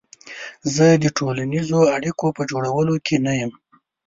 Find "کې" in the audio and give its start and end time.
3.05-3.15